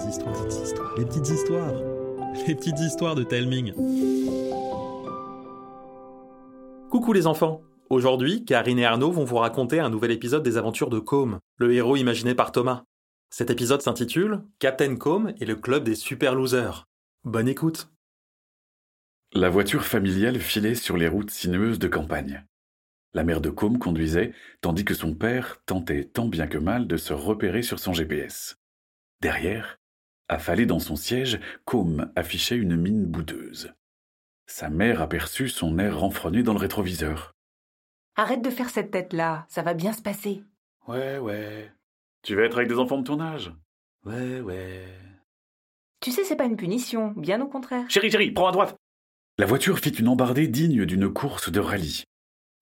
[0.00, 1.74] petites histoires, petites histoires, les petites histoires,
[2.46, 3.74] les petites histoires de Telming.
[6.90, 7.60] Coucou les enfants
[7.90, 11.74] Aujourd'hui, Karine et Arnaud vont vous raconter un nouvel épisode des aventures de Combe, le
[11.74, 12.84] héros imaginé par Thomas.
[13.30, 16.86] Cet épisode s'intitule Captain Combe et le club des super losers.
[17.24, 17.90] Bonne écoute
[19.34, 22.46] La voiture familiale filait sur les routes sinueuses de campagne.
[23.12, 26.96] La mère de Combe conduisait, tandis que son père tentait tant bien que mal de
[26.96, 28.56] se repérer sur son GPS.
[29.20, 29.79] Derrière,
[30.30, 33.72] affalé dans son siège, Combe affichait une mine boudeuse.
[34.46, 37.34] Sa mère aperçut son air renfrogné dans le rétroviseur.
[38.16, 40.42] Arrête de faire cette tête-là, ça va bien se passer.
[40.88, 41.70] Ouais, ouais.
[42.22, 43.52] Tu vas être avec des enfants de ton âge
[44.04, 44.84] Ouais, ouais.
[46.00, 47.84] Tu sais, c'est pas une punition, bien au contraire.
[47.88, 48.76] Chérie, chérie, prends à droite
[49.38, 52.04] La voiture fit une embardée digne d'une course de rallye.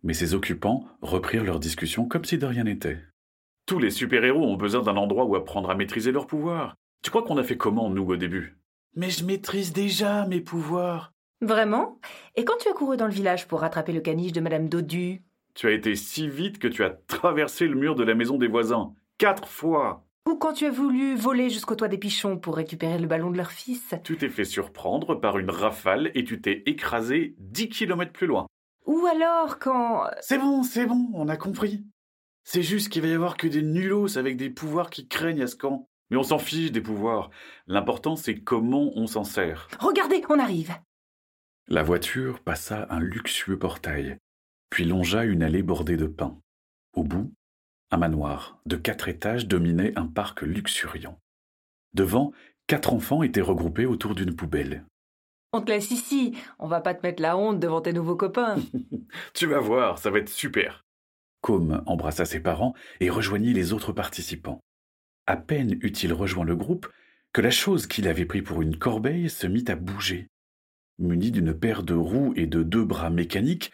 [0.03, 3.03] Mais ses occupants reprirent leur discussion comme si de rien n'était.
[3.67, 6.77] Tous les super-héros ont besoin d'un endroit où apprendre à maîtriser leurs pouvoirs.
[7.02, 8.59] Tu crois qu'on a fait comment, nous, au début?
[8.97, 11.12] Mais je maîtrise déjà mes pouvoirs.
[11.41, 12.00] Vraiment?
[12.34, 15.23] Et quand tu as couru dans le village pour rattraper le caniche de Madame Dodu?
[15.55, 18.48] Tu as été si vite que tu as traversé le mur de la maison des
[18.48, 18.92] voisins.
[19.19, 23.06] Quatre fois Ou quand tu as voulu voler jusqu'au toit des pichons pour récupérer le
[23.06, 23.95] ballon de leur fils?
[24.03, 28.47] Tu t'es fait surprendre par une rafale et tu t'es écrasé dix kilomètres plus loin.
[28.86, 30.05] Ou alors quand...
[30.20, 31.84] C'est bon, c'est bon, on a compris.
[32.42, 35.47] C'est juste qu'il va y avoir que des nulos avec des pouvoirs qui craignent à
[35.47, 35.89] ce camp.
[36.11, 37.31] Mais on s'en fiche des pouvoirs.
[37.67, 39.69] L'important, c'est comment on s'en sert.
[39.78, 40.73] Regardez, on arrive
[41.69, 44.19] La voiture passa un luxueux portail,
[44.70, 46.39] puis longea une allée bordée de pins.
[46.95, 47.33] Au bout,
[47.91, 51.19] un manoir de quatre étages dominait un parc luxuriant.
[51.95, 52.33] Devant,
[52.67, 54.84] quatre enfants étaient regroupés autour d'une poubelle.
[55.53, 58.56] On te laisse ici, on va pas te mettre la honte devant tes nouveaux copains.
[59.33, 60.84] Tu vas voir, ça va être super.
[61.41, 64.61] Combe embrassa ses parents et rejoignit les autres participants.
[65.29, 66.89] À peine eut-il rejoint le groupe
[67.34, 70.31] que la chose qu'il avait pris pour une corbeille se mit à bouger.
[70.98, 73.70] Muni d'une paire de roues et de deux bras mécaniques,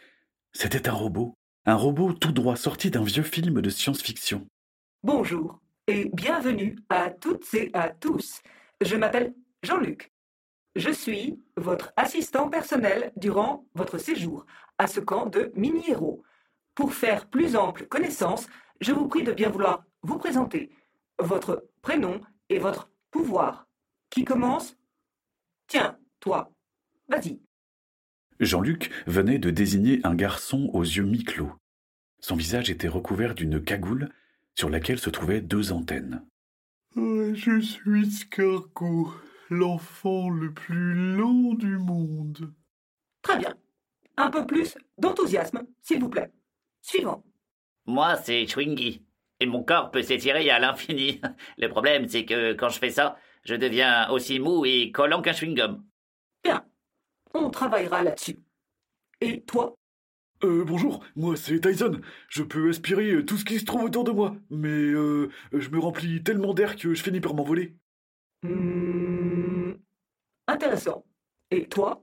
[0.50, 1.36] c'était un robot.
[1.64, 4.48] Un robot tout droit sorti d'un vieux film de science-fiction.
[5.04, 8.42] Bonjour et bienvenue à toutes et à tous.
[8.80, 10.10] Je m'appelle Jean-Luc.
[10.74, 14.44] Je suis votre assistant personnel durant votre séjour
[14.78, 16.20] à ce camp de mini-héros.
[16.74, 18.48] Pour faire plus ample connaissance,
[18.80, 20.72] je vous prie de bien vouloir vous présenter
[21.18, 23.68] votre prénom et votre pouvoir.
[24.10, 24.76] Qui commence?
[25.66, 26.52] Tiens, toi,
[27.08, 27.40] vas-y.
[28.40, 31.52] Jean-Luc venait de désigner un garçon aux yeux mi-clos.
[32.20, 34.10] Son visage était recouvert d'une cagoule
[34.54, 36.24] sur laquelle se trouvaient deux antennes.
[36.96, 39.12] Je suis Scargo,
[39.50, 42.54] l'enfant le plus lent du monde.
[43.22, 43.54] Très bien.
[44.16, 46.30] Un peu plus d'enthousiasme, s'il vous plaît.
[46.82, 47.24] Suivant.
[47.86, 49.02] Moi, c'est Schwingy.
[49.44, 51.20] Et mon corps peut s'étirer à l'infini.
[51.58, 55.32] Le problème, c'est que quand je fais ça, je deviens aussi mou et collant qu'un
[55.32, 55.82] chewing-gum.
[56.42, 56.64] Bien.
[57.34, 58.38] On travaillera là-dessus.
[59.20, 59.74] Et toi?
[60.44, 62.00] Euh, bonjour, moi c'est Tyson.
[62.30, 65.78] Je peux aspirer tout ce qui se trouve autour de moi, mais euh, je me
[65.78, 67.76] remplis tellement d'air que je finis par m'envoler.
[68.42, 69.74] Hmm,
[70.48, 71.04] Intéressant.
[71.50, 72.02] Et toi?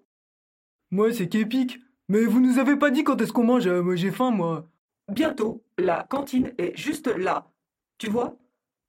[0.91, 1.80] Moi, c'est Képic.
[2.07, 4.71] Mais vous nous avez pas dit quand est-ce qu'on mange euh, Moi, j'ai faim, moi.
[5.12, 7.52] Bientôt, la cantine est juste là.
[7.98, 8.38] Tu vois?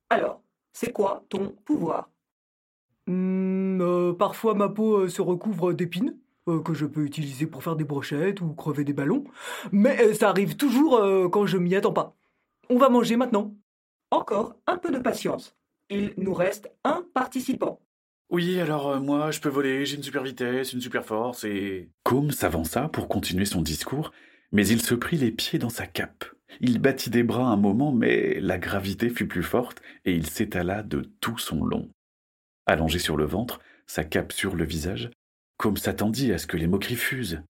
[0.09, 0.41] Alors,
[0.73, 2.11] c'est quoi ton pouvoir?
[3.09, 6.17] Euh, parfois, ma peau euh, se recouvre d'épines,
[6.49, 9.25] euh, que je peux utiliser pour faire des brochettes ou crever des ballons.
[9.73, 12.15] Mais euh, ça arrive toujours euh, quand je m'y attends pas.
[12.71, 13.55] On va manger maintenant.
[14.13, 15.57] Encore un peu de patience.
[15.91, 17.81] Il nous reste un participant.
[18.31, 21.91] Oui, alors euh, moi, je peux voler, j'ai une super vitesse, une super force et...
[22.05, 24.13] Combe s'avança pour continuer son discours,
[24.53, 26.25] mais il se prit les pieds dans sa cape.
[26.61, 30.83] Il battit des bras un moment, mais la gravité fut plus forte et il s'étala
[30.83, 31.89] de tout son long.
[32.67, 35.11] Allongé sur le ventre, sa cape sur le visage,
[35.57, 37.43] Combe s'attendit à ce que les moqueries fusent.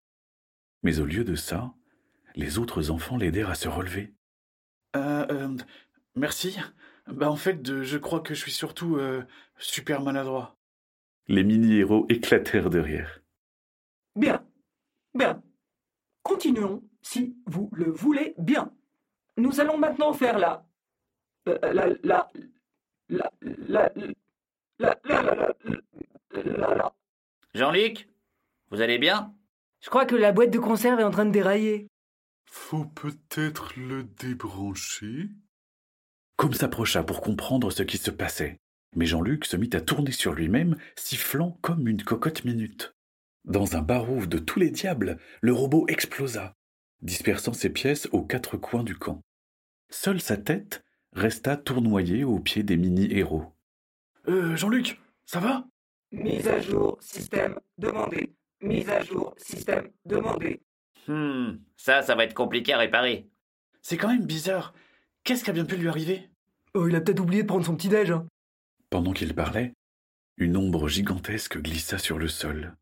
[0.83, 1.73] Mais au lieu de ça,
[2.35, 4.13] les autres enfants l'aidèrent à se relever.
[4.97, 5.57] Euh, euh,
[6.15, 6.57] merci.
[7.07, 9.23] Bah en fait, euh, je crois que je suis surtout euh,
[9.59, 10.57] super maladroit.
[11.29, 13.23] Les mini-héros éclatèrent de rire.
[14.17, 14.45] Bien.
[15.15, 15.43] Bien.
[16.23, 18.73] Continuons, si vous le voulez bien.
[19.37, 20.67] Nous allons maintenant faire la...
[21.47, 21.73] La...
[21.73, 21.87] La...
[22.03, 22.33] La...
[23.09, 23.33] La...
[23.41, 23.93] La...
[23.93, 23.93] La...
[24.79, 24.99] La...
[25.03, 25.55] la-
[26.35, 26.95] la- la-
[27.55, 28.09] Jean-Luc
[28.71, 29.35] Vous allez bien?
[29.81, 31.89] Je crois que la boîte de conserve est en train de dérailler.
[32.47, 35.29] Faut peut-être le débrancher?
[36.37, 38.59] Combe s'approcha pour comprendre ce qui se passait,
[38.97, 42.95] mais Jean-Luc se mit à tourner sur lui-même, sifflant comme une cocotte minute.
[43.45, 46.55] Dans un barouf de tous les diables, le robot explosa,
[47.03, 49.21] dispersant ses pièces aux quatre coins du camp.
[49.91, 53.45] Seule sa tête resta tournoyée au pied des mini-héros.
[54.29, 55.67] Euh, Jean-Luc, Ça va?
[56.13, 58.35] Mise à jour, système demandé.
[58.61, 60.61] Mise à jour, système demandé.
[61.09, 63.29] Hmm, ça, ça va être compliqué à réparer.
[63.81, 64.75] C'est quand même bizarre.
[65.25, 66.31] Qu'est-ce qui a bien pu lui arriver?
[66.75, 68.11] Oh, il a peut-être oublié de prendre son petit-déj.
[68.13, 68.27] hein.
[68.91, 69.73] Pendant qu'il parlait,
[70.37, 72.75] une ombre gigantesque glissa sur le sol.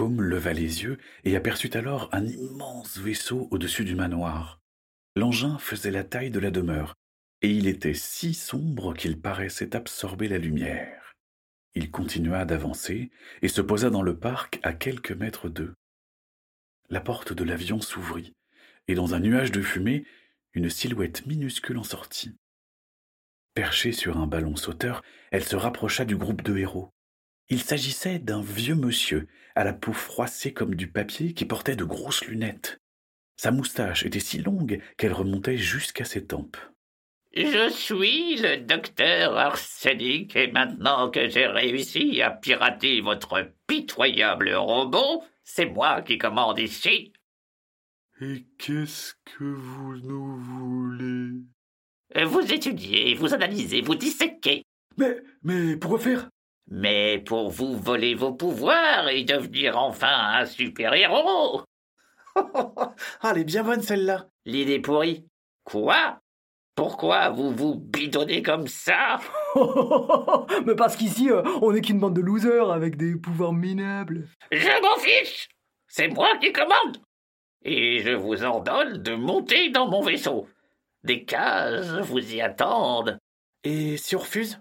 [0.00, 4.60] Leva les yeux et aperçut alors un immense vaisseau au-dessus du manoir.
[5.16, 6.94] L'engin faisait la taille de la demeure,
[7.42, 11.14] et il était si sombre qu'il paraissait absorber la lumière.
[11.74, 13.10] Il continua d'avancer
[13.42, 15.74] et se posa dans le parc à quelques mètres d'eux.
[16.88, 18.34] La porte de l'avion s'ouvrit,
[18.88, 20.04] et dans un nuage de fumée,
[20.52, 22.36] une silhouette minuscule en sortit.
[23.54, 26.92] Perchée sur un ballon sauteur, elle se rapprocha du groupe de héros.
[27.48, 31.84] Il s'agissait d'un vieux monsieur, à la peau froissée comme du papier, qui portait de
[31.84, 32.80] grosses lunettes.
[33.36, 36.56] Sa moustache était si longue qu'elle remontait jusqu'à ses tempes.
[37.34, 45.22] Je suis le docteur Arsenic et maintenant que j'ai réussi à pirater votre pitoyable robot,
[45.44, 47.12] c'est moi qui commande ici.
[48.22, 51.42] Et qu'est-ce que vous nous voulez?
[52.24, 54.62] Vous étudiez, vous analysez, vous disséquez.
[54.96, 56.30] Mais, mais pourquoi faire
[56.68, 61.62] Mais pour vous voler vos pouvoirs et devenir enfin un super-héros.
[62.34, 62.94] Ah,
[63.30, 64.28] elle est bien bonne celle-là.
[64.44, 65.26] L'idée pourrie.
[65.64, 66.20] Quoi?
[66.74, 69.18] Pourquoi vous vous bidonnez comme ça?
[70.66, 74.28] Mais parce qu'ici, euh, on n'est qu'une bande de losers avec des pouvoirs minables.
[74.52, 75.48] Je m'en fiche
[75.88, 76.98] C'est moi qui commande
[77.64, 80.48] Et je vous ordonne de monter dans mon vaisseau.
[81.02, 83.18] Des cases vous y attendent.
[83.64, 84.60] Et si on refuse?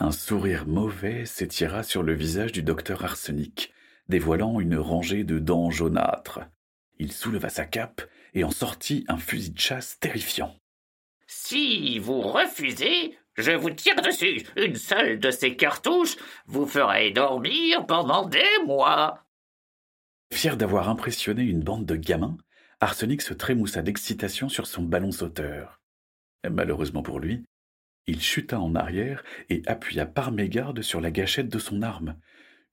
[0.00, 3.72] Un sourire mauvais s'étira sur le visage du docteur Arsenic,
[4.08, 6.38] dévoilant une rangée de dents jaunâtres.
[7.00, 8.02] Il souleva sa cape
[8.32, 10.54] et en sortit un fusil de chasse terrifiant.
[11.26, 14.46] Si vous refusez, je vous tire dessus.
[14.56, 16.16] Une seule de ces cartouches
[16.46, 19.26] vous ferait dormir pendant des mois.
[20.32, 22.38] Fier d'avoir impressionné une bande de gamins,
[22.78, 25.80] Arsenic se trémoussa d'excitation sur son ballon sauteur.
[26.48, 27.42] Malheureusement pour lui,
[28.08, 32.16] il chuta en arrière et appuya par mégarde sur la gâchette de son arme.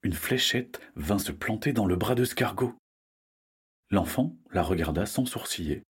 [0.02, 2.74] Une fléchette vint se planter dans le bras de Scargot.
[3.90, 5.82] L'enfant la regarda sans sourciller.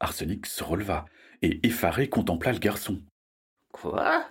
[0.00, 1.06] Arsenic se releva
[1.42, 3.00] et effaré contempla le garçon.
[3.72, 4.28] Quoi?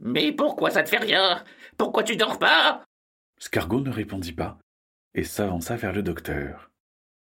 [0.00, 1.44] Mais pourquoi ça te fait rien?
[1.78, 2.84] Pourquoi tu dors pas?
[3.38, 4.58] Scargot ne répondit pas
[5.14, 6.70] et s'avança vers le docteur.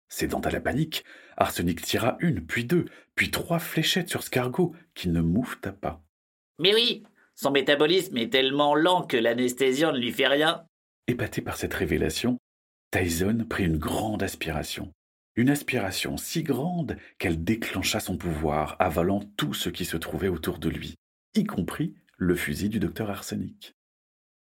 [0.09, 1.05] Cédant à la panique,
[1.37, 6.03] Arsenic tira une, puis deux, puis trois fléchettes sur Scargot, qui ne moufta pas.
[6.59, 7.03] Mais oui,
[7.35, 10.65] son métabolisme est tellement lent que l'anesthésiant ne lui fait rien.
[11.07, 12.39] Épaté par cette révélation,
[12.91, 14.93] Tyson prit une grande aspiration.
[15.37, 20.59] Une aspiration si grande qu'elle déclencha son pouvoir, avalant tout ce qui se trouvait autour
[20.59, 20.95] de lui,
[21.35, 23.75] y compris le fusil du docteur Arsenic.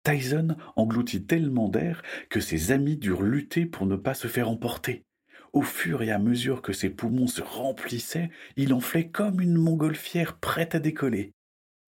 [0.04, 5.04] Tyson engloutit tellement d'air que ses amis durent lutter pour ne pas se faire emporter.
[5.52, 10.38] Au fur et à mesure que ses poumons se remplissaient, il enflait comme une montgolfière
[10.38, 11.34] prête à décoller.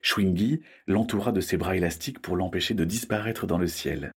[0.01, 4.11] Schwingy l'entoura de ses bras élastiques pour l'empêcher de disparaître dans le ciel.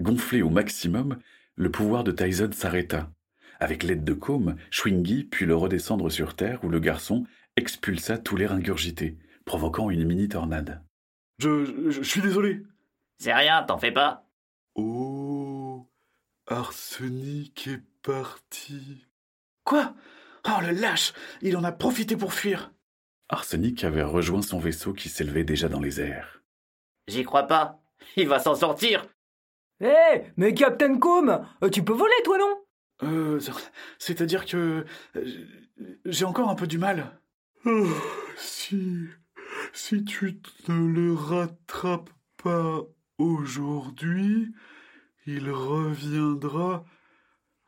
[0.00, 1.18] Gonflé au maximum,
[1.56, 3.10] le pouvoir de Tyson s'arrêta.
[3.60, 7.24] Avec l'aide de Combe, Schwingy put le redescendre sur terre où le garçon
[7.56, 10.82] expulsa tout l'air ingurgité, provoquant une mini-tornade.
[11.38, 12.62] je, je, je suis désolé.
[13.18, 14.26] C'est rien, t'en fais pas.
[14.74, 15.88] Oh,
[16.48, 19.06] Arsenic est parti.
[19.64, 19.94] Quoi?
[20.48, 22.71] Oh le lâche Il en a profité pour fuir
[23.32, 26.42] Arsenic avait rejoint son vaisseau qui s'élevait déjà dans les airs.
[27.08, 27.80] J'y crois pas.
[28.16, 29.06] Il va s'en sortir.
[29.80, 32.62] Hé, mais Captain Com, euh, tu peux voler, toi, non?
[33.04, 33.40] Euh,
[33.98, 34.84] c'est-à-dire que
[35.16, 35.24] euh,
[36.04, 37.18] j'ai encore un peu du mal.
[37.64, 37.88] Oh,
[38.36, 39.08] si,
[39.72, 42.10] si tu ne le rattrapes
[42.42, 42.82] pas
[43.16, 44.52] aujourd'hui,
[45.26, 46.84] il reviendra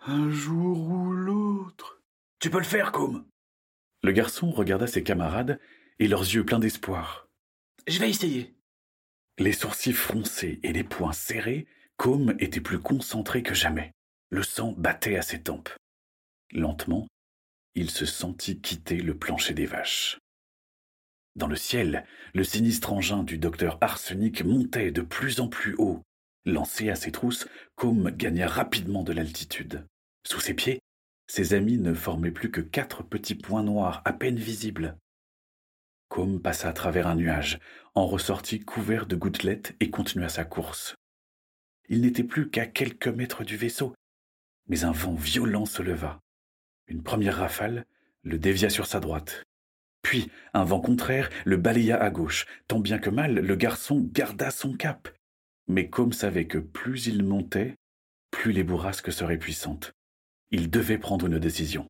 [0.07, 2.03] un jour ou l'autre.
[2.39, 3.25] Tu peux le faire, Combe
[4.05, 5.59] Le garçon regarda ses camarades
[5.99, 7.27] et leurs yeux pleins d'espoir.
[7.87, 8.55] Je vais essayer.
[9.39, 13.93] Les sourcils froncés et les poings serrés, Combe était plus concentré que jamais.
[14.29, 15.71] Le sang battait à ses tempes.
[16.53, 17.09] Lentement,
[17.75, 20.19] il se sentit quitter le plancher des vaches.
[21.35, 26.03] Dans le ciel, le sinistre engin du docteur Arsenic montait de plus en plus haut.
[26.45, 29.87] Lancé à ses trousses, Combe gagna rapidement de l'altitude.
[30.27, 30.81] Sous ses pieds,
[31.27, 34.97] ses amis ne formaient plus que quatre petits points noirs à peine visibles.
[36.09, 37.59] Combe passa à travers un nuage,
[37.95, 40.95] en ressortit couvert de gouttelettes et continua sa course.
[41.89, 43.95] Il n'était plus qu'à quelques mètres du vaisseau,
[44.69, 46.21] mais un vent violent se leva.
[46.87, 47.87] Une première rafale
[48.23, 49.45] le dévia sur sa droite.
[50.03, 54.51] Puis un vent contraire le balaya à gauche, tant bien que mal le garçon garda
[54.51, 55.09] son cap.
[55.67, 57.77] Mais Combe savait que plus il montait,
[58.31, 59.95] plus les bourrasques seraient puissantes.
[60.57, 61.89] Il devait prendre une décision.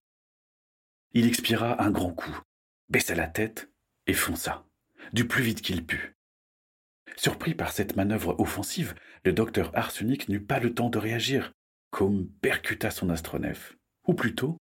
[1.12, 2.40] Il expira un grand coup,
[2.88, 3.70] baissa la tête
[4.06, 4.64] et fonça,
[5.12, 6.14] du plus vite qu'il put.
[7.14, 11.52] Surpris par cette manœuvre offensive, le docteur Arsenic n'eut pas le temps de réagir.
[11.90, 14.56] Combe percuta son astronef, ou plutôt,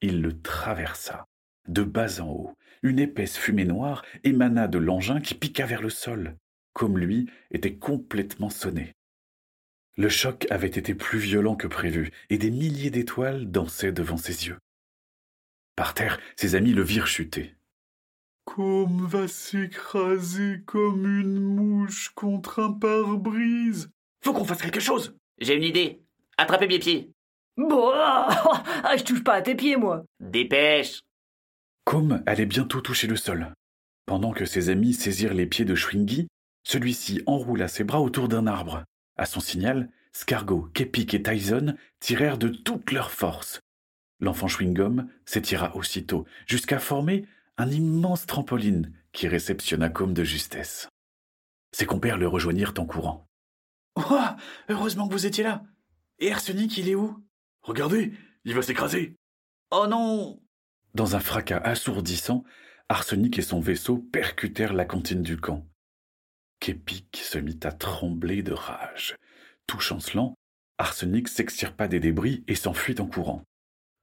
[0.00, 1.26] il le traversa,
[1.68, 2.54] de bas en haut.
[2.82, 6.38] Une épaisse fumée noire émana de l'engin qui piqua vers le sol.
[6.72, 8.95] Comme lui était complètement sonné.
[9.98, 14.46] Le choc avait été plus violent que prévu, et des milliers d'étoiles dansaient devant ses
[14.46, 14.58] yeux.
[15.74, 17.54] Par terre, ses amis le virent chuter.
[18.44, 23.90] Comme va s'écraser comme une mouche contre un pare-brise.
[24.22, 26.02] Faut qu'on fasse quelque chose J'ai une idée.
[26.36, 27.10] Attrapez mes pieds.
[27.56, 30.04] Bon, ah, je touche pas à tes pieds, moi.
[30.20, 31.00] Dépêche.
[31.84, 33.54] Com allait bientôt toucher le sol.
[34.04, 36.28] Pendant que ses amis saisirent les pieds de Schwingy,
[36.64, 38.84] celui-ci enroula ses bras autour d'un arbre.
[39.16, 43.60] À son signal, Scargo, Kepik et Tyson tirèrent de toute leur force.
[44.20, 47.26] L'enfant Schwingum s'étira aussitôt, jusqu'à former
[47.58, 50.88] un immense trampoline qui réceptionna Com de justesse.
[51.72, 53.26] Ses compères le rejoignirent en courant.
[53.96, 54.18] Oh,
[54.68, 55.64] heureusement que vous étiez là.
[56.18, 57.22] Et Arsenic, il est où?
[57.62, 58.12] Regardez,
[58.44, 59.16] il va s'écraser.
[59.70, 60.40] Oh non
[60.94, 62.44] Dans un fracas assourdissant,
[62.88, 65.66] Arsenic et son vaisseau percutèrent la cantine du camp.
[67.14, 69.16] Se mit à trembler de rage.
[69.68, 70.34] Tout chancelant,
[70.78, 73.44] Arsenic s'extirpa des débris et s'enfuit en courant.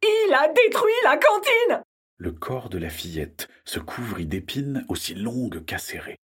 [0.02, 1.84] Il a détruit la cantine
[2.18, 6.16] Le corps de la fillette se couvrit d'épines aussi longues qu'acérées.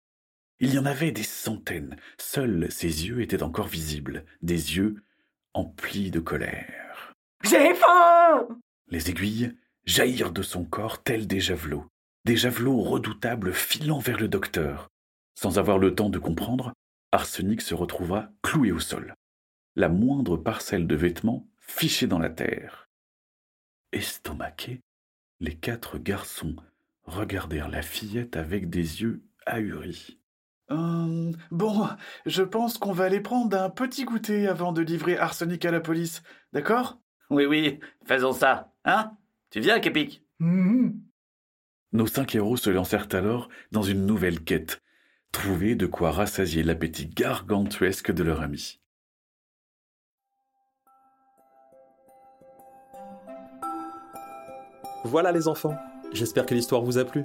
[0.61, 1.97] Il y en avait des centaines.
[2.21, 5.02] Seuls ses yeux étaient encore visibles, des yeux
[5.54, 7.14] emplis de colère.
[7.42, 8.47] J'ai faim
[8.88, 11.87] Les aiguilles jaillirent de son corps tels des javelots,
[12.25, 14.88] des javelots redoutables filant vers le docteur.
[15.40, 16.73] Sans avoir le temps de comprendre,
[17.12, 19.14] Arsenic se retrouva cloué au sol,
[19.76, 22.88] la moindre parcelle de vêtements fichée dans la terre.
[23.92, 24.80] Estomaqués,
[25.38, 26.57] les quatre garçons
[27.04, 30.18] regardèrent la fillette avec des yeux ahuris.
[30.71, 31.87] Hum, bon,
[32.26, 35.78] je pense qu'on va aller prendre un petit goûter avant de livrer Arsenic à la
[35.78, 36.99] police, d'accord?
[37.30, 38.73] Oui, oui, faisons ça.
[38.85, 39.12] Hein?
[39.50, 41.00] Tu viens, Kepik Mhm.
[41.92, 44.83] Nos cinq héros se lancèrent alors dans une nouvelle quête,
[45.32, 48.80] trouver de quoi rassasier l'appétit gargantuesque de leur ami.
[55.04, 55.76] Voilà les enfants,
[56.12, 57.25] j'espère que l'histoire vous a plu.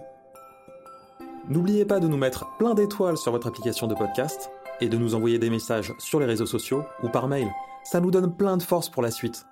[1.49, 5.15] N'oubliez pas de nous mettre plein d'étoiles sur votre application de podcast et de nous
[5.15, 7.49] envoyer des messages sur les réseaux sociaux ou par mail.
[7.83, 9.45] Ça nous donne plein de force pour la suite.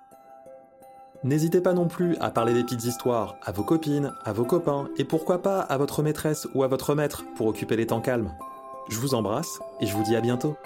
[1.24, 4.88] N'hésitez pas non plus à parler des petites histoires à vos copines, à vos copains
[4.96, 8.34] et pourquoi pas à votre maîtresse ou à votre maître pour occuper les temps calmes.
[8.88, 10.56] Je vous embrasse et je vous dis à bientôt.